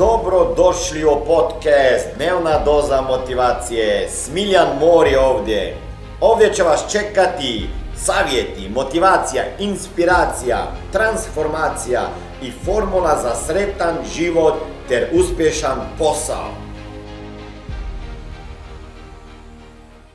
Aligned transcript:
Dobro 0.00 0.54
došli 0.56 1.04
u 1.04 1.24
podcast 1.26 2.08
Dnevna 2.16 2.58
doza 2.64 3.00
motivacije. 3.00 4.08
Smiljan 4.08 4.68
Mor 4.80 5.06
je 5.06 5.20
ovdje. 5.20 5.76
Ovdje 6.20 6.54
će 6.54 6.62
vas 6.62 6.92
čekati 6.92 7.68
savjeti, 7.96 8.68
motivacija, 8.74 9.42
inspiracija, 9.58 10.58
transformacija 10.92 12.00
i 12.42 12.50
formula 12.50 13.18
za 13.22 13.34
sretan 13.34 13.96
život 14.14 14.54
ter 14.88 15.08
uspješan 15.12 15.78
posao. 15.98 16.48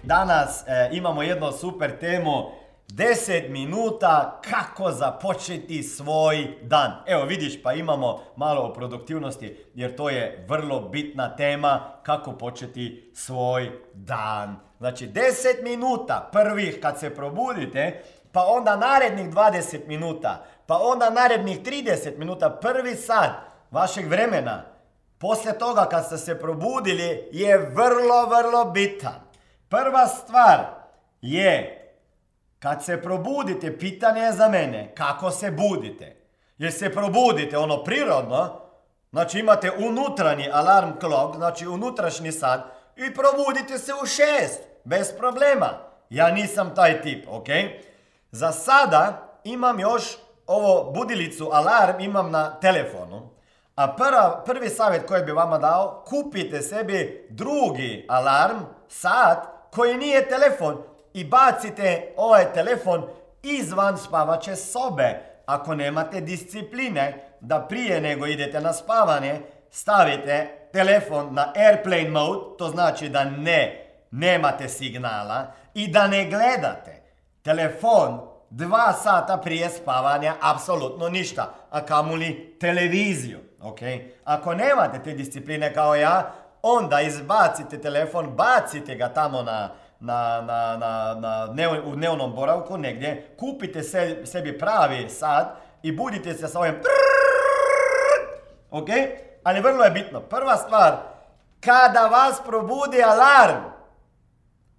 Danas 0.04 0.64
e, 0.68 0.90
imamo 0.92 1.24
jednu 1.24 1.52
super 1.52 2.00
temu 2.00 2.52
10 2.88 3.50
minuta 3.50 4.42
kako 4.50 4.92
započeti 4.92 5.84
svoj 5.84 6.48
dan. 6.62 6.92
Evo 7.06 7.24
vidiš 7.24 7.64
pa 7.64 7.74
imamo 7.74 8.24
malo 8.36 8.62
o 8.62 8.74
produktivnosti 8.74 9.66
jer 9.74 9.96
to 9.96 10.10
je 10.10 10.46
vrlo 10.50 10.80
bitna 10.80 11.36
tema 11.36 11.92
kako 12.04 12.32
početi 12.32 13.12
svoj 13.16 13.72
dan. 13.94 14.56
Znači 14.78 15.08
10 15.08 15.64
minuta 15.64 16.30
prvih 16.32 16.80
kad 16.82 17.00
se 17.00 17.16
probudite 17.16 18.04
pa 18.32 18.46
onda 18.48 18.76
narednih 18.76 19.30
20 19.30 19.88
minuta 19.88 20.46
pa 20.68 20.80
onda 20.82 21.10
narednih 21.10 21.62
30 21.62 22.18
minuta 22.18 22.50
prvi 22.50 22.96
sat 22.96 23.32
vašeg 23.72 24.08
vremena 24.08 24.64
poslije 25.18 25.58
toga 25.58 25.86
kad 25.86 26.06
ste 26.06 26.18
se 26.18 26.40
probudili 26.40 27.30
je 27.32 27.58
vrlo 27.58 28.26
vrlo 28.26 28.72
bitan. 28.72 29.22
Prva 29.70 30.08
stvar 30.08 30.60
je 31.22 31.85
kad 32.66 32.84
se 32.84 33.02
probudite, 33.02 33.78
pitanje 33.78 34.22
je 34.22 34.32
za 34.32 34.50
mene, 34.50 34.94
kako 34.96 35.32
se 35.32 35.52
budite? 35.52 36.16
Jer 36.58 36.74
se 36.74 36.94
probudite 36.94 37.58
ono 37.58 37.84
prirodno, 37.84 38.62
znači 39.12 39.40
imate 39.40 39.72
unutarnji 39.72 40.50
alarm 40.54 40.90
clock, 41.00 41.36
znači 41.36 41.68
unutrašnji 41.68 42.32
sat 42.32 42.60
i 42.96 43.14
probudite 43.14 43.78
se 43.78 43.92
u 44.04 44.06
šest, 44.06 44.62
bez 44.84 45.12
problema. 45.18 45.70
Ja 46.10 46.32
nisam 46.32 46.76
taj 46.76 47.02
tip, 47.02 47.26
ok? 47.30 47.48
Za 48.32 48.52
sada 48.52 49.30
imam 49.44 49.80
još 49.80 50.18
ovo 50.48 50.92
budilicu 50.92 51.50
alarm 51.54 52.00
imam 52.00 52.32
na 52.32 52.60
telefonu. 52.60 53.30
A 53.76 53.96
prvi 54.46 54.70
savjet 54.70 55.06
koji 55.08 55.24
bi 55.24 55.32
vama 55.32 55.58
dao, 55.58 56.04
kupite 56.08 56.62
sebi 56.62 57.28
drugi 57.30 58.06
alarm, 58.10 58.58
sat, 58.88 59.48
koji 59.72 59.98
nije 59.98 60.30
telefon, 60.30 60.95
i 61.16 61.24
bacite 61.24 62.14
ovaj 62.18 62.54
telefon 62.54 63.04
izvan 63.44 63.98
spavače 63.98 64.56
sobe. 64.56 65.22
Ako 65.46 65.76
nemate 65.76 66.22
discipline 66.22 67.14
da 67.40 67.60
prije 67.60 68.02
nego 68.02 68.28
idete 68.28 68.60
na 68.62 68.74
spavanje 68.74 69.42
stavite 69.72 70.48
telefon 70.74 71.34
na 71.34 71.54
airplane 71.56 72.10
mode, 72.10 72.58
to 72.58 72.68
znači 72.68 73.10
da 73.10 73.24
ne, 73.24 73.86
nemate 74.12 74.70
signala 74.70 75.54
i 75.74 75.88
da 75.88 76.08
ne 76.08 76.26
gledate 76.26 77.02
telefon 77.42 78.20
dva 78.50 78.94
sata 78.94 79.38
prije 79.38 79.70
spavanja, 79.70 80.34
apsolutno 80.42 81.10
ništa, 81.10 81.54
a 81.70 81.86
kamuli 81.86 82.58
televiziju. 82.60 83.40
Okay? 83.62 84.10
Ako 84.24 84.54
nemate 84.54 85.04
te 85.04 85.12
discipline 85.14 85.74
kao 85.74 85.96
ja, 85.96 86.32
onda 86.62 87.02
izbacite 87.02 87.82
telefon, 87.82 88.36
bacite 88.36 88.96
ga 88.96 89.10
tamo 89.10 89.42
na, 89.42 89.70
na, 90.00 90.42
na, 90.42 90.78
na, 90.78 91.16
na 91.54 91.70
u 91.86 91.96
dnevnom 91.96 92.34
boravku 92.36 92.78
negdje, 92.78 93.36
kupite 93.40 93.84
sebi 94.26 94.58
pravi 94.60 95.10
sat 95.10 95.48
i 95.84 95.92
budite 95.92 96.34
se 96.34 96.48
sa 96.48 96.60
ovim 96.60 96.76
ok? 98.72 98.90
Ali 99.44 99.62
vrlo 99.62 99.84
je 99.84 99.92
bitno. 99.92 100.20
Prva 100.20 100.58
stvar, 100.58 100.98
kada 101.66 102.08
vas 102.08 102.42
probudi 102.46 103.04
alarm, 103.04 103.64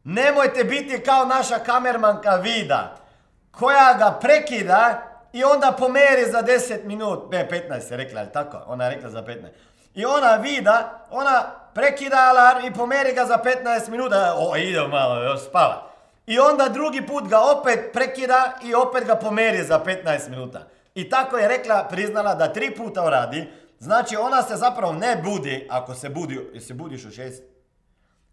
nemojte 0.04 0.64
biti 0.64 1.02
kao 1.02 1.24
naša 1.24 1.58
kamermanka 1.58 2.36
Vida, 2.36 2.96
koja 3.50 3.94
ga 3.98 4.18
prekida 4.20 5.02
i 5.32 5.44
onda 5.44 5.72
pomeri 5.78 6.30
za 6.30 6.42
10 6.42 6.84
minut. 6.84 7.32
Ne, 7.32 7.48
15 7.50 7.90
je 7.90 7.96
rekla, 7.96 8.20
ali 8.20 8.32
tako? 8.32 8.62
Ona 8.66 8.84
je 8.84 8.94
rekla 8.94 9.10
za 9.10 9.22
15. 9.22 9.46
I 9.96 10.04
ona 10.04 10.36
Vida, 10.36 11.06
ona 11.10 11.42
prekida 11.74 12.16
alarm 12.16 12.66
i 12.66 12.74
pomeri 12.74 13.12
ga 13.12 13.24
za 13.24 13.38
15 13.44 13.88
minuta. 13.88 14.34
O, 14.38 14.56
ide 14.56 14.80
malo, 14.80 15.22
još 15.22 15.40
spava. 15.40 15.90
I 16.26 16.38
onda 16.38 16.68
drugi 16.68 17.06
put 17.06 17.28
ga 17.28 17.40
opet 17.40 17.92
prekida 17.92 18.58
i 18.64 18.74
opet 18.74 19.04
ga 19.04 19.14
pomeri 19.14 19.62
za 19.62 19.80
15 19.84 20.28
minuta. 20.28 20.66
I 20.94 21.08
tako 21.10 21.38
je 21.38 21.48
rekla, 21.48 21.88
priznala 21.90 22.34
da 22.34 22.52
tri 22.52 22.74
puta 22.74 23.04
uradi. 23.04 23.48
Znači 23.78 24.16
ona 24.16 24.42
se 24.42 24.56
zapravo 24.56 24.92
ne 24.92 25.16
budi, 25.24 25.66
ako 25.70 25.94
se 25.94 26.08
budi, 26.08 26.60
se 26.60 26.74
budiš 26.74 27.04
u 27.04 27.10
šest? 27.10 27.42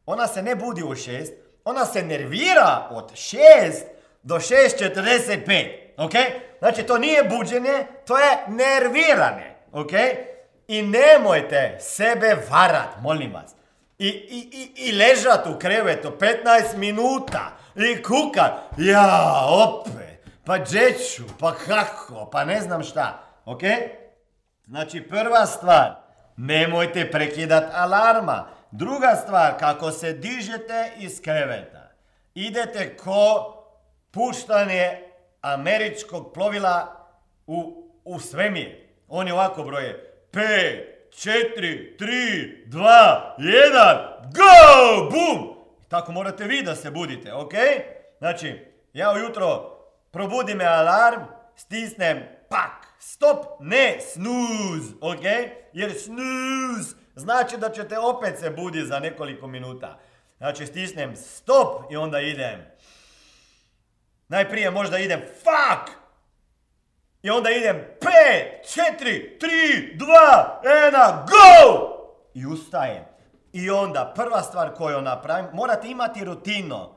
Ona 0.06 0.28
se 0.28 0.41
ne 0.41 0.56
budi 0.56 0.84
u 0.84 0.95
šest, 0.95 1.34
ona 1.66 1.85
se 1.85 2.01
nervira 2.01 2.88
od 2.91 3.12
šest 3.16 3.88
do 4.24 4.35
6.45. 4.35 5.68
Ok? 5.97 6.13
Znači 6.59 6.84
to 6.84 6.97
nije 6.97 7.24
buđenje, 7.24 7.88
to 8.06 8.18
je 8.18 8.38
nervirane. 8.47 9.56
Ok? 9.72 9.91
I 10.68 10.81
nemojte 10.81 11.78
sebe 11.79 12.38
varat, 12.50 13.01
molim 13.01 13.34
vas. 13.34 13.56
I, 13.97 14.07
i, 14.07 14.50
i, 14.51 14.90
i 14.90 14.91
ležat 14.91 15.47
u 15.47 15.59
krevetu 15.59 16.12
15 16.19 16.78
minuta 16.78 17.51
i 17.75 18.03
kukat. 18.03 18.51
Ja, 18.78 19.46
opet. 19.47 20.25
Pa 20.46 20.59
džeću, 20.59 21.24
pa 21.40 21.56
kako, 21.56 22.29
pa 22.31 22.46
ne 22.46 22.62
znam 22.62 22.84
šta. 22.84 23.24
Ok? 23.46 23.62
Znači 24.66 25.01
prva 25.01 25.46
stvar, 25.46 25.96
nemojte 26.38 27.12
prekidat 27.12 27.63
alarma. 27.74 28.47
Druga 28.72 29.16
stvar, 29.16 29.59
kako 29.59 29.91
se 29.91 30.13
dižete 30.13 30.91
iz 30.97 31.22
kreveta, 31.22 31.91
idete 32.35 32.97
ko 32.97 33.53
puštanje 34.12 35.00
američkog 35.41 36.34
plovila 36.34 37.07
u, 37.47 37.88
u 38.03 38.19
svemir. 38.19 38.75
On 39.07 39.28
je 39.28 39.34
ovako 39.34 39.63
broje 39.63 40.12
5, 40.33 41.11
4, 41.11 41.95
3, 41.97 42.66
2, 42.67 43.35
1, 43.38 44.31
go! 44.33 45.09
Bum! 45.11 45.53
Tako 45.88 46.11
morate 46.11 46.44
vi 46.44 46.61
da 46.61 46.75
se 46.75 46.91
budite, 46.91 47.33
ok? 47.33 47.53
Znači, 48.17 48.66
ja 48.94 49.11
ujutro 49.11 49.77
probudim 50.11 50.57
me 50.57 50.66
alarm, 50.66 51.21
stisnem 51.55 52.23
pak, 52.49 52.88
stop, 52.99 53.45
ne 53.59 53.97
snooze, 54.01 54.94
ok? 55.01 55.23
Jer 55.73 55.94
snooze 55.94 56.95
znači 57.15 57.57
da 57.57 57.69
ćete 57.69 58.00
opet 58.00 58.39
se 58.39 58.50
buditi 58.50 58.85
za 58.88 59.00
nekoliko 59.00 59.47
minuta. 59.47 60.00
Znači, 60.38 60.65
stisnem 60.65 61.15
stop 61.15 61.91
i 61.91 61.97
onda 61.97 62.19
idem. 62.19 62.65
Najprije 64.27 64.71
možda 64.71 64.97
idem 64.97 65.21
fuck, 65.21 66.03
i 67.23 67.29
onda 67.29 67.51
idem 67.51 67.75
5, 68.00 68.09
4, 68.63 69.38
3, 69.39 69.97
2, 69.97 70.06
1, 70.63 71.25
go! 71.25 71.89
I 72.34 72.45
ustajem. 72.45 73.03
I 73.53 73.69
onda 73.69 74.13
prva 74.16 74.41
stvar 74.41 74.73
koju 74.73 75.01
napravim, 75.01 75.45
morate 75.53 75.88
imati 75.88 76.23
rutinu. 76.23 76.89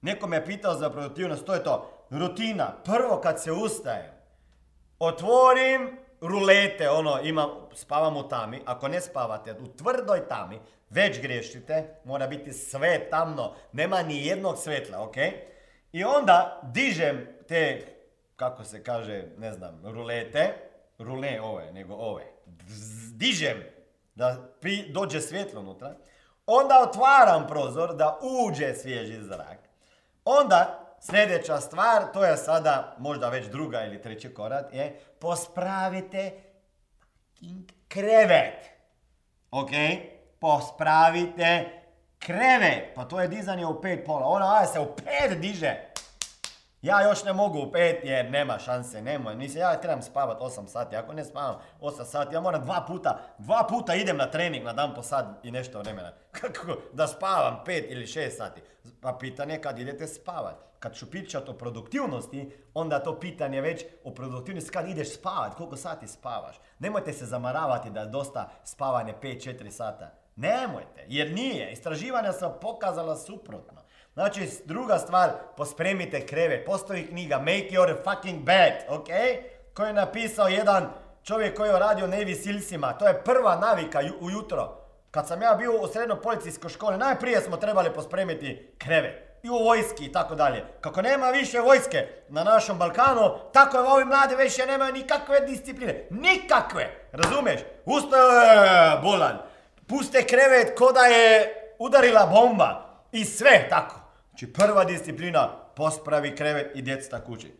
Neko 0.00 0.26
me 0.26 0.46
pitao 0.46 0.74
za 0.74 0.90
produktivnost, 0.90 1.46
to 1.46 1.54
je 1.54 1.64
to. 1.64 2.06
Rutina. 2.10 2.72
Prvo 2.84 3.20
kad 3.20 3.42
se 3.42 3.52
ustajem, 3.52 4.12
otvorim 4.98 5.98
rulete, 6.20 6.90
ono, 6.90 7.20
imam, 7.22 7.50
spavam 7.74 8.16
u 8.16 8.28
tami. 8.28 8.62
Ako 8.66 8.88
ne 8.88 9.00
spavate 9.00 9.52
u 9.52 9.66
tvrdoj 9.76 10.28
tami, 10.28 10.60
već 10.90 11.20
griješite, 11.20 11.94
mora 12.04 12.26
biti 12.26 12.52
sve 12.52 13.10
tamno, 13.10 13.54
nema 13.72 14.02
ni 14.02 14.26
jednog 14.26 14.58
svetla, 14.58 15.02
ok? 15.02 15.16
I 15.92 16.04
onda 16.04 16.60
dižem 16.62 17.26
te 17.48 17.86
kako 18.42 18.64
se 18.64 18.84
kaže, 18.84 19.24
ne 19.38 19.52
znam, 19.52 19.80
rulete, 19.84 20.54
rule 20.98 21.40
ove, 21.40 21.72
nego 21.72 21.94
ove, 21.94 22.24
dižem 23.14 23.62
da 24.14 24.36
dođe 24.88 25.20
svjetlo 25.20 25.60
unutra, 25.60 25.94
onda 26.46 26.80
otvaram 26.88 27.46
prozor 27.46 27.96
da 27.96 28.18
uđe 28.22 28.74
svježi 28.74 29.22
zrak. 29.22 29.58
Onda 30.24 30.94
sljedeća 31.00 31.60
stvar, 31.60 32.12
to 32.12 32.24
je 32.24 32.36
sada 32.36 32.96
možda 32.98 33.28
već 33.28 33.46
druga 33.46 33.84
ili 33.84 34.02
treći 34.02 34.34
korak, 34.34 34.74
je 34.74 35.00
pospravite 35.18 36.32
krevet. 37.88 38.70
Ok? 39.50 39.70
Pospravite 40.40 41.82
krevet. 42.18 42.94
Pa 42.94 43.04
to 43.04 43.20
je 43.20 43.28
dizanje 43.28 43.66
u 43.66 43.80
pet 43.80 44.04
pola. 44.06 44.26
Ona 44.26 44.66
se 44.66 44.80
u 44.80 44.96
pet 44.96 45.40
diže. 45.40 45.91
Ja 46.82 47.02
još 47.02 47.24
ne 47.24 47.32
mogu 47.32 47.58
u 47.58 47.72
pet 47.72 48.00
jer 48.04 48.30
nema 48.30 48.58
šanse, 48.58 49.02
nema. 49.02 49.34
Nisam, 49.34 49.60
ja 49.60 49.80
trebam 49.80 50.02
spavat 50.02 50.40
8 50.40 50.66
sati. 50.66 50.96
Ako 50.96 51.12
ne 51.12 51.24
spavam 51.24 51.56
8 51.80 52.04
sati, 52.04 52.34
ja 52.34 52.40
moram 52.40 52.64
dva 52.64 52.84
puta, 52.86 53.18
dva 53.38 53.66
puta 53.68 53.94
idem 53.94 54.16
na 54.16 54.30
trening 54.30 54.64
na 54.64 54.72
dan 54.72 54.94
po 54.94 55.02
sat 55.02 55.26
i 55.42 55.50
nešto 55.50 55.78
vremena. 55.78 56.12
Kako 56.40 56.76
da 56.92 57.06
spavam 57.06 57.60
5 57.66 57.84
ili 57.88 58.06
6 58.06 58.30
sati. 58.30 58.60
Pa 59.00 59.12
pitanje 59.20 59.54
je 59.54 59.60
kad 59.60 59.78
idete 59.78 60.06
spavat. 60.06 60.54
Kad 60.78 60.94
ću 60.94 61.10
pričati 61.10 61.50
o 61.50 61.54
produktivnosti, 61.54 62.56
onda 62.74 62.98
to 62.98 63.20
pitanje 63.20 63.60
već 63.60 63.84
o 64.04 64.10
produktivnosti 64.10 64.70
kad 64.70 64.88
ideš 64.88 65.14
spavat, 65.14 65.54
koliko 65.54 65.76
sati 65.76 66.08
spavaš. 66.08 66.60
Nemojte 66.78 67.12
se 67.12 67.26
zamaravati 67.26 67.90
da 67.90 68.00
je 68.00 68.06
dosta 68.06 68.50
spavanje 68.64 69.14
5-4 69.22 69.70
sata. 69.70 70.10
Nemojte, 70.36 71.04
jer 71.08 71.32
nije. 71.32 71.72
Istraživanja 71.72 72.32
su 72.32 72.50
pokazala 72.60 73.16
suprotno. 73.16 73.81
Znači, 74.14 74.48
druga 74.64 74.98
stvar, 74.98 75.30
pospremite 75.56 76.26
kreve. 76.26 76.64
Postoji 76.64 77.06
knjiga 77.06 77.38
Make 77.38 77.68
Your 77.70 77.96
Fucking 78.04 78.44
Bed, 78.44 78.72
ok? 78.88 79.08
Koju 79.74 79.86
je 79.86 79.92
napisao 79.92 80.48
jedan 80.48 80.90
čovjek 81.24 81.56
koji 81.56 81.68
je 81.68 81.78
radio 81.78 82.06
Navy 82.06 82.42
Sealsima. 82.44 82.92
To 82.92 83.08
je 83.08 83.24
prva 83.24 83.56
navika 83.56 84.00
ujutro. 84.20 84.78
Kad 85.10 85.28
sam 85.28 85.42
ja 85.42 85.54
bio 85.54 85.80
u 85.80 85.88
srednjoj 85.88 86.22
policijskoj 86.22 86.70
školi, 86.70 86.98
najprije 86.98 87.40
smo 87.40 87.56
trebali 87.56 87.92
pospremiti 87.94 88.74
kreve. 88.78 89.38
I 89.42 89.50
u 89.50 89.58
vojski 89.58 90.04
i 90.04 90.12
tako 90.12 90.34
dalje. 90.34 90.64
Kako 90.80 91.02
nema 91.02 91.30
više 91.30 91.60
vojske 91.60 92.08
na 92.28 92.44
našem 92.44 92.78
Balkanu, 92.78 93.30
tako 93.52 93.76
je 93.76 93.82
ovi 93.82 94.04
mladi 94.04 94.34
više 94.36 94.66
nemaju 94.66 94.92
nikakve 94.92 95.40
discipline. 95.40 96.06
Nikakve! 96.10 97.08
Razumiješ? 97.12 97.60
Ustaje 97.84 98.98
bolan. 99.02 99.38
Puste 99.86 100.26
krevet 100.26 100.78
ko 100.78 100.92
da 100.92 101.00
je 101.00 101.54
udarila 101.78 102.26
bomba. 102.26 102.88
I 103.12 103.24
sve 103.24 103.66
tako. 103.70 104.01
Znači 104.32 104.52
prva 104.52 104.84
disciplina, 104.84 105.48
pospravi 105.76 106.36
krevet 106.36 106.76
i 106.76 106.82
djeca 106.82 107.20
kući. 107.20 107.52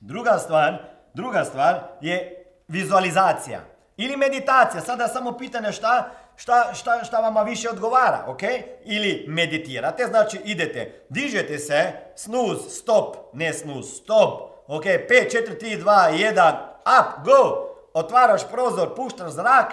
Druga 0.00 0.38
stvar, 0.38 0.78
druga 1.14 1.44
stvar 1.44 1.80
je 2.00 2.44
vizualizacija. 2.68 3.60
Ili 3.96 4.16
meditacija. 4.16 4.80
Sada 4.80 5.08
samo 5.08 5.38
pitanje 5.38 5.72
šta, 5.72 6.10
šta, 6.36 6.74
šta, 6.74 7.04
šta 7.04 7.20
vama 7.20 7.42
više 7.42 7.70
odgovara, 7.70 8.24
ok? 8.26 8.42
Ili 8.84 9.24
meditirate, 9.28 10.06
znači 10.06 10.40
idete, 10.44 11.06
dižete 11.08 11.58
se, 11.58 11.92
snuz, 12.16 12.58
stop, 12.68 13.16
ne 13.32 13.52
snuz, 13.52 13.86
stop, 13.96 14.40
ok? 14.66 14.84
5, 14.84 15.08
4, 15.08 15.60
3, 15.60 15.84
2, 15.84 16.34
1, 16.34 16.54
up, 16.82 17.24
go! 17.24 17.68
Otvaraš 17.94 18.48
prozor, 18.50 18.94
puštaš 18.96 19.30
zrak, 19.30 19.72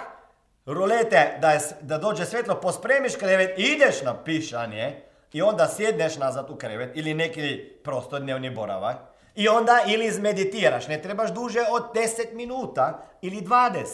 rulete 0.66 1.38
da, 1.40 1.50
je, 1.50 1.60
da 1.80 1.98
dođe 1.98 2.24
svjetlo, 2.24 2.60
pospremiš 2.60 3.16
krevet, 3.16 3.58
ideš 3.58 4.02
na 4.02 4.24
pišanje 4.24 5.11
i 5.32 5.42
onda 5.42 5.68
sjedneš 5.68 6.16
nazad 6.16 6.50
u 6.50 6.56
krevet 6.56 6.96
ili 6.96 7.14
neki 7.14 7.64
prostor 7.84 8.20
dnevni 8.20 8.50
boravak 8.50 8.96
i 9.34 9.48
onda 9.48 9.80
ili 9.86 10.06
izmeditiraš, 10.06 10.88
ne 10.88 11.02
trebaš 11.02 11.30
duže 11.30 11.60
od 11.70 11.82
10 11.94 12.34
minuta 12.34 13.02
ili 13.22 13.36
20. 13.36 13.84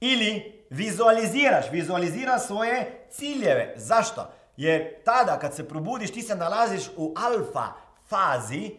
Ili 0.00 0.62
vizualiziraš, 0.70 1.70
vizualiziraš 1.70 2.46
svoje 2.46 3.06
ciljeve. 3.10 3.74
Zašto? 3.76 4.30
Jer 4.56 5.02
tada 5.04 5.38
kad 5.38 5.54
se 5.54 5.68
probudiš 5.68 6.12
ti 6.12 6.22
se 6.22 6.34
nalaziš 6.34 6.82
u 6.96 7.14
alfa 7.16 7.66
fazi 8.08 8.70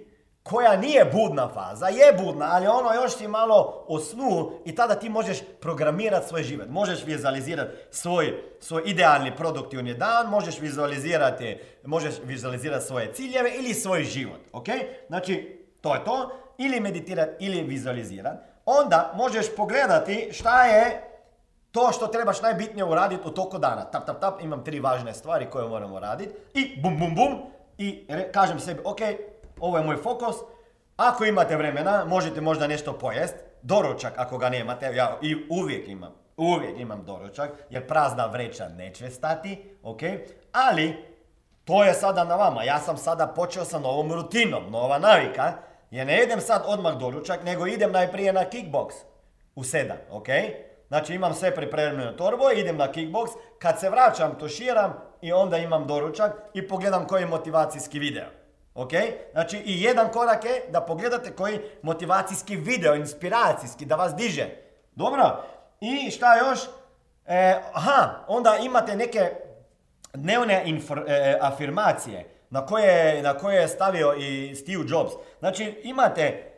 koja 0.50 0.78
nije 0.78 1.06
budna 1.06 1.50
faza, 1.54 1.88
je 1.88 2.14
budna, 2.24 2.48
ali 2.52 2.68
ono 2.68 2.94
još 2.94 3.16
ti 3.18 3.28
malo 3.28 3.86
snu 4.10 4.52
i 4.66 4.76
tada 4.76 4.96
ti 4.96 5.10
možeš 5.10 5.40
programirati 5.62 6.28
svoj 6.28 6.44
život. 6.44 6.68
Možeš 6.70 7.06
vizualizirati 7.06 7.72
svoj, 7.92 8.44
svoj 8.60 8.84
idealni 8.86 9.36
produktivni 9.36 9.94
dan, 9.94 10.30
možeš 10.30 10.60
vizualizirati, 10.60 11.58
možeš 11.86 12.16
vizualizirati 12.24 12.86
svoje 12.86 13.14
ciljeve 13.14 13.52
ili 13.56 13.74
svoj 13.74 14.04
život. 14.04 14.40
Ok? 14.54 14.66
Znači, 15.08 15.66
to 15.82 15.94
je 15.94 16.04
to. 16.04 16.32
Ili 16.58 16.80
meditirati 16.80 17.46
ili 17.46 17.64
vizualizirati. 17.64 18.38
Onda 18.66 19.14
možeš 19.16 19.56
pogledati 19.56 20.30
šta 20.32 20.66
je 20.66 21.04
to 21.72 21.92
što 21.92 22.08
trebaš 22.08 22.42
najbitnije 22.42 22.86
uraditi 22.86 23.28
u 23.28 23.32
toku 23.32 23.58
dana. 23.58 23.86
Tap, 23.86 24.06
tap, 24.06 24.22
tap, 24.22 24.42
imam 24.42 24.64
tri 24.64 24.80
važne 24.80 25.14
stvari 25.14 25.48
koje 25.52 25.68
moramo 25.68 26.00
raditi. 26.00 26.34
I 26.54 26.82
bum, 26.82 27.00
bum, 27.00 27.16
bum. 27.16 27.38
I 27.78 28.08
kažem 28.32 28.60
sebi, 28.60 28.82
ok, 28.84 29.00
ovo 29.60 29.78
je 29.78 29.84
moj 29.84 29.98
fokus. 29.98 30.36
Ako 30.98 31.26
imate 31.26 31.56
vremena, 31.56 32.06
možete 32.06 32.42
možda 32.42 32.68
nešto 32.68 32.94
pojest. 32.94 33.36
Doručak, 33.62 34.14
ako 34.18 34.38
ga 34.38 34.50
nemate, 34.50 34.96
ja 34.96 35.18
i 35.22 35.36
uvijek 35.50 35.88
imam. 35.88 36.12
Uvijek 36.38 36.80
imam 36.80 37.04
doručak, 37.06 37.50
jer 37.70 37.88
prazna 37.88 38.26
vreća 38.26 38.70
neće 38.70 39.10
stati, 39.10 39.78
ok? 39.84 40.02
Ali, 40.52 41.10
to 41.66 41.84
je 41.84 41.94
sada 41.94 42.24
na 42.24 42.36
vama. 42.36 42.64
Ja 42.64 42.80
sam 42.80 42.98
sada 42.98 43.28
počeo 43.28 43.66
sa 43.66 43.80
novom 43.80 44.14
rutinom, 44.14 44.72
nova 44.72 45.00
navika. 45.00 45.54
Jer 45.92 46.08
ne 46.08 46.24
idem 46.24 46.42
sad 46.42 46.64
odmah 46.66 46.98
doručak, 46.98 47.44
nego 47.44 47.68
idem 47.68 47.92
najprije 47.92 48.34
na 48.34 48.42
kickbox 48.42 48.92
u 49.56 49.64
sedam, 49.64 49.98
ok? 50.12 50.28
Znači 50.88 51.14
imam 51.14 51.34
sve 51.34 51.56
pripremljeno 51.56 52.12
torbo, 52.12 52.52
idem 52.52 52.78
na 52.78 52.88
kickbox, 52.92 53.28
kad 53.60 53.80
se 53.80 53.90
vraćam 53.90 54.40
tuširam 54.40 54.94
i 55.22 55.34
onda 55.34 55.58
imam 55.58 55.88
doručak 55.88 56.32
i 56.54 56.68
pogledam 56.68 57.08
koji 57.08 57.22
je 57.22 57.28
motivacijski 57.28 58.00
video. 58.00 58.39
Ok? 58.80 58.92
Znači 59.32 59.58
i 59.58 59.84
jedan 59.84 60.12
korak 60.12 60.46
je 60.46 60.64
da 60.70 60.82
pogledate 60.82 61.32
koji 61.32 61.60
motivacijski 61.82 62.56
video, 62.56 62.96
inspiracijski, 62.96 63.86
da 63.86 63.96
vas 63.96 64.16
diže. 64.16 64.48
Dobro? 64.96 65.44
I 65.80 66.12
šta 66.12 66.38
još? 66.38 66.60
E, 67.26 67.62
aha, 67.74 68.10
onda 68.28 68.58
imate 68.62 68.96
neke 68.96 69.32
dnevne 70.14 70.64
e, 71.08 71.38
afirmacije 71.42 72.26
na 72.50 72.66
koje, 72.66 73.22
na 73.22 73.34
koje 73.34 73.62
je 73.62 73.68
stavio 73.68 74.14
i 74.18 74.56
Steve 74.56 74.84
Jobs. 74.88 75.12
Znači 75.40 75.82
imate, 75.84 76.52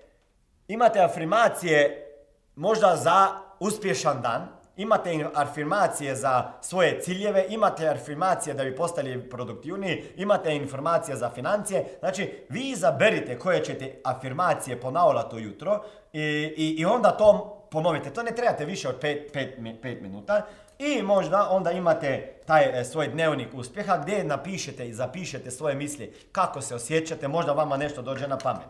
imate 0.67 0.99
afirmacije 0.99 2.07
možda 2.55 2.95
za 2.95 3.27
uspješan 3.59 4.21
dan, 4.21 4.47
imate 4.81 5.25
afirmacije 5.33 6.15
za 6.15 6.51
svoje 6.61 7.01
ciljeve, 7.01 7.45
imate 7.49 7.87
afirmacije 7.87 8.53
da 8.53 8.63
bi 8.63 8.75
postali 8.75 9.29
produktivniji, 9.29 10.03
imate 10.17 10.55
informacije 10.55 11.17
za 11.17 11.29
financije. 11.29 11.85
Znači, 11.99 12.45
vi 12.49 12.69
izaberite 12.69 13.39
koje 13.39 13.63
ćete 13.63 14.01
afirmacije 14.03 14.81
ponavljati 14.81 15.35
ujutro 15.35 15.83
i, 16.13 16.21
i, 16.57 16.75
i 16.77 16.85
onda 16.85 17.11
to 17.11 17.57
ponovite. 17.71 18.13
To 18.13 18.23
ne 18.23 18.31
trebate 18.31 18.65
više 18.65 18.89
od 18.89 19.01
5 19.01 20.01
minuta. 20.01 20.45
I 20.79 21.01
možda 21.01 21.49
onda 21.49 21.71
imate 21.71 22.33
taj 22.45 22.81
e, 22.81 22.85
svoj 22.85 23.07
dnevnik 23.07 23.47
uspjeha 23.53 23.97
gdje 23.97 24.23
napišete 24.23 24.87
i 24.87 24.93
zapišete 24.93 25.51
svoje 25.51 25.75
misli 25.75 26.13
kako 26.31 26.61
se 26.61 26.75
osjećate, 26.75 27.27
možda 27.27 27.53
vama 27.53 27.77
nešto 27.77 28.01
dođe 28.01 28.27
na 28.27 28.37
pamet. 28.37 28.67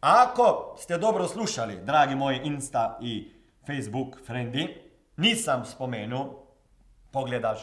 Ako 0.00 0.76
ste 0.78 0.98
dobro 0.98 1.28
slušali, 1.28 1.76
dragi 1.76 2.14
moji 2.14 2.40
Insta 2.44 2.98
i 3.02 3.32
Facebook 3.66 4.26
frendi, 4.26 4.91
nisam 5.22 5.64
spomenuo, 5.64 6.46
pogledaš 7.10 7.58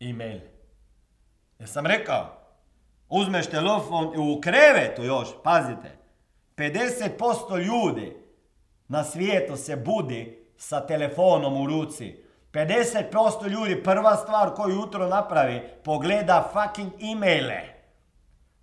e-mail. 0.00 0.40
sam 1.66 1.86
rekao, 1.86 2.26
uzmeš 3.08 3.46
telefon 3.46 4.06
u 4.06 4.40
krevetu 4.40 5.04
još, 5.04 5.28
pazite, 5.44 5.98
50% 6.56 7.58
ljudi 7.66 8.16
na 8.88 9.04
svijetu 9.04 9.56
se 9.56 9.76
budi 9.76 10.46
sa 10.56 10.86
telefonom 10.86 11.62
u 11.62 11.66
ruci. 11.66 12.24
50% 12.52 13.48
ljudi 13.48 13.82
prva 13.82 14.16
stvar 14.16 14.54
koju 14.54 14.74
jutro 14.74 15.08
napravi, 15.08 15.62
pogleda 15.84 16.50
fucking 16.52 16.92
e-maile. 17.12 17.62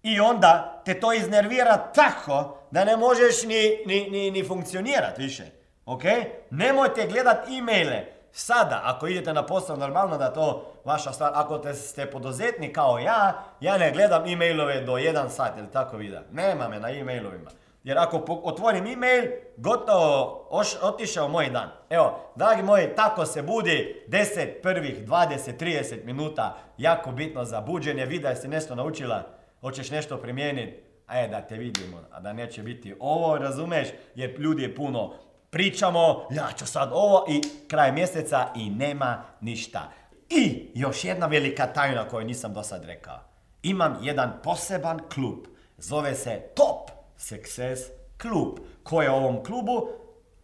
I 0.04 0.20
onda 0.20 0.82
te 0.86 1.00
to 1.00 1.14
iznervira 1.14 1.78
tako 1.78 2.58
da 2.72 2.86
ne 2.86 2.98
možeš 2.98 3.44
ni, 3.44 3.84
ni, 3.86 4.10
ni, 4.10 4.32
ni 4.32 4.48
funkcionirati 4.48 5.22
više. 5.22 5.46
Ok? 5.86 6.04
Nemojte 6.50 7.08
gledat 7.08 7.48
e-maile. 7.50 8.06
Sada, 8.32 8.82
ako 8.84 9.08
idete 9.08 9.34
na 9.34 9.46
posao, 9.46 9.78
normalno 9.78 10.18
da 10.18 10.34
to 10.34 10.72
vaša 10.86 11.12
stvar. 11.12 11.32
Ako 11.34 11.58
te, 11.58 11.74
ste 11.74 12.06
poduzetni 12.12 12.74
kao 12.74 13.00
ja, 13.00 13.44
ja 13.62 13.78
ne 13.78 13.92
gledam 13.92 14.28
e-mailove 14.28 14.82
do 14.82 14.92
1 14.92 15.30
sat 15.30 15.58
ili 15.58 15.72
tako 15.72 15.98
vida. 15.98 16.22
Nema 16.32 16.70
me 16.70 16.80
na 16.80 16.90
e-mailovima. 16.90 17.50
Jer 17.84 17.98
ako 17.98 18.42
otvorim 18.44 18.88
e-mail, 18.88 19.32
gotovo 19.58 20.48
otišao 20.82 21.28
moj 21.28 21.50
dan. 21.50 21.70
Evo, 21.90 22.20
dragi 22.36 22.64
moji, 22.64 22.88
tako 22.96 23.26
se 23.26 23.42
budi 23.42 24.06
10, 24.08 24.62
prvih 24.62 25.08
20, 25.08 25.60
30 25.60 26.06
minuta. 26.06 26.58
Jako 26.78 27.12
bitno 27.12 27.46
za 27.46 27.62
buđenje. 27.62 28.06
Vida 28.06 28.30
je 28.30 28.36
si 28.36 28.48
nešto 28.48 28.76
naučila, 28.76 29.24
hoćeš 29.62 29.92
nešto 29.92 30.18
primijeniti. 30.18 30.84
E, 31.10 31.28
da 31.28 31.42
te 31.42 31.56
vidimo, 31.56 31.98
a 32.12 32.20
da 32.20 32.34
neće 32.34 32.64
biti 32.64 32.96
ovo, 33.00 33.38
razumeš? 33.38 33.88
Jer 34.16 34.40
ljudi 34.40 34.64
je 34.64 34.76
puno 34.76 35.14
pričamo, 35.56 36.28
ja 36.32 36.48
ću 36.58 36.66
sad 36.66 36.90
ovo 36.94 37.26
i 37.30 37.42
kraj 37.68 37.92
mjeseca 37.92 38.48
i 38.56 38.70
nema 38.70 39.24
ništa. 39.42 39.92
I 40.30 40.72
još 40.74 41.04
jedna 41.04 41.26
velika 41.26 41.68
tajna 41.68 42.08
koju 42.08 42.26
nisam 42.26 42.54
do 42.54 42.64
sad 42.64 42.86
rekao. 42.86 43.20
Imam 43.64 43.98
jedan 44.02 44.34
poseban 44.44 45.00
klub. 45.14 45.40
Zove 45.78 46.16
se 46.16 46.42
Top 46.56 46.92
Success 47.18 47.82
Klub. 48.22 48.60
Ko 48.84 49.02
je 49.02 49.12
u 49.12 49.16
ovom 49.16 49.44
klubu? 49.44 49.88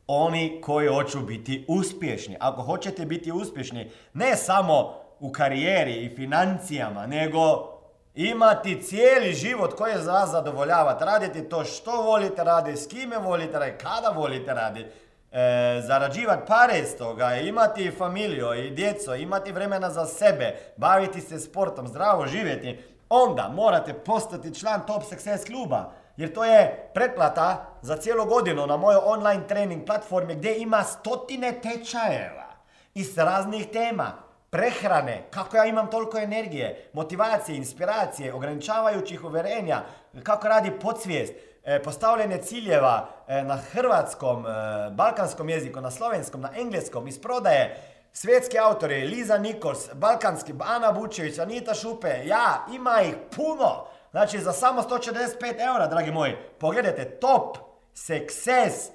Oni 0.07 0.61
koji 0.61 0.87
hoću 0.87 1.19
biti 1.19 1.65
uspješni. 1.67 2.37
Ako 2.39 2.61
hoćete 2.61 3.05
biti 3.05 3.31
uspješni, 3.31 3.91
ne 4.13 4.35
samo 4.35 4.93
u 5.19 5.31
karijeri 5.31 6.05
i 6.05 6.15
financijama, 6.15 7.07
nego 7.07 7.70
imati 8.15 8.81
cijeli 8.81 9.33
život 9.33 9.73
koji 9.73 9.93
za 9.97 10.11
vas 10.11 10.29
zadovoljavati, 10.29 11.05
raditi 11.05 11.49
to 11.49 11.63
što 11.63 12.01
volite 12.01 12.43
raditi, 12.43 12.81
s 12.81 12.87
kime 12.87 13.17
volite 13.17 13.59
raditi, 13.59 13.83
kada 13.83 14.09
volite 14.09 14.53
raditi, 14.53 14.89
e, 15.31 15.81
zarađivati 15.87 16.47
pare 16.47 16.79
iz 16.79 16.97
toga, 16.97 17.35
imati 17.35 17.91
familiju 17.91 18.53
i 18.53 18.71
djeco, 18.71 19.15
imati 19.15 19.51
vremena 19.51 19.89
za 19.89 20.05
sebe, 20.05 20.55
baviti 20.77 21.21
se 21.21 21.39
sportom, 21.39 21.87
zdravo 21.87 22.27
živjeti, 22.27 22.79
onda 23.09 23.49
morate 23.55 23.93
postati 23.93 24.59
član 24.59 24.85
Top 24.87 25.03
Success 25.03 25.45
kluba. 25.45 25.91
Jer 26.17 26.33
to 26.33 26.45
je 26.45 26.89
pretplata 26.93 27.65
za 27.81 27.97
cijelu 27.97 28.25
godinu 28.25 28.67
na 28.67 28.77
mojoj 28.77 29.01
online 29.03 29.47
trening 29.47 29.85
platformi 29.85 30.35
gdje 30.35 30.57
ima 30.57 30.83
stotine 30.83 31.61
tečajeva 31.61 32.47
iz 32.93 33.17
raznih 33.17 33.67
tema. 33.73 34.30
Prehrane, 34.51 35.23
kako 35.29 35.57
ja 35.57 35.65
imam 35.65 35.89
toliko 35.89 36.17
energije, 36.17 36.89
motivacije, 36.93 37.57
inspiracije, 37.57 38.33
ograničavajućih 38.33 39.23
uverenja, 39.23 39.81
kako 40.23 40.47
radi 40.47 40.71
podsvijest, 40.81 41.33
e, 41.63 41.83
postavljanje 41.83 42.37
ciljeva 42.37 43.09
e, 43.27 43.43
na 43.43 43.57
hrvatskom, 43.57 44.45
e, 44.45 44.49
balkanskom 44.89 45.49
jeziku, 45.49 45.81
na 45.81 45.91
slovenskom, 45.91 46.41
na 46.41 46.49
engleskom, 46.57 47.07
iz 47.07 47.21
prodaje, 47.21 47.81
svjetski 48.13 48.59
autori, 48.59 49.07
Liza 49.07 49.37
Nikols, 49.37 49.89
balkanski, 49.93 50.53
Ana 50.59 50.91
Bučević, 50.91 51.39
Anita 51.39 51.73
Šupe, 51.73 52.21
ja, 52.25 52.65
ima 52.73 53.01
ih 53.01 53.15
puno. 53.35 53.85
Znači 54.11 54.39
za 54.39 54.51
samo 54.51 54.81
145 54.81 55.67
eura, 55.67 55.87
dragi 55.87 56.11
moji, 56.11 56.35
pogledajte 56.59 57.05
top 57.05 57.57
success.club, 57.93 58.91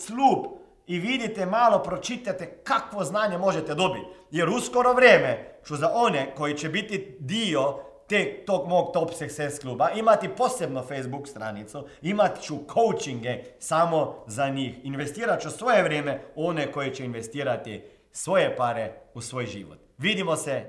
club 0.00 0.61
i 0.92 0.98
vidite 0.98 1.46
malo, 1.46 1.78
pročitajte 1.78 2.46
kakvo 2.64 3.04
znanje 3.04 3.38
možete 3.38 3.74
dobiti. 3.74 4.06
Jer 4.30 4.48
uskoro 4.48 4.92
vrijeme 4.92 5.58
ću 5.66 5.76
za 5.76 5.90
one 5.94 6.34
koji 6.36 6.54
će 6.58 6.68
biti 6.68 7.16
dio 7.18 7.78
te, 8.08 8.44
tog 8.46 8.68
mog 8.68 8.92
Top 8.92 9.10
Success 9.14 9.58
kluba 9.58 9.90
imati 9.90 10.28
posebno 10.28 10.82
Facebook 10.82 11.28
stranicu, 11.28 11.86
imat 12.02 12.40
ću 12.40 12.54
coachinge 12.74 13.44
samo 13.58 14.24
za 14.26 14.48
njih. 14.48 14.74
Investirat 14.82 15.42
ću 15.42 15.50
svoje 15.50 15.82
vrijeme 15.82 16.20
u 16.34 16.46
one 16.46 16.72
koji 16.72 16.94
će 16.94 17.04
investirati 17.04 17.82
svoje 18.12 18.56
pare 18.56 18.92
u 19.14 19.20
svoj 19.20 19.46
život. 19.46 19.78
Vidimo 19.98 20.36
se. 20.36 20.62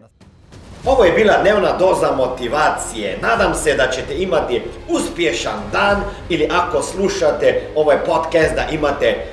Ovo 0.86 1.04
je 1.04 1.12
bila 1.12 1.42
dnevna 1.42 1.78
doza 1.78 2.12
motivacije. 2.12 3.18
Nadam 3.22 3.54
se 3.56 3.76
da 3.76 3.88
ćete 3.92 4.18
imati 4.18 4.62
uspješan 4.90 5.60
dan 5.72 6.02
ili 6.30 6.50
ako 6.52 6.82
slušate 6.82 7.62
ovaj 7.76 7.98
podcast 8.06 8.56
da 8.56 8.68
imate 8.72 9.33